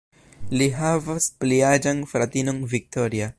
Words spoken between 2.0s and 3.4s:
fratinon Victoria.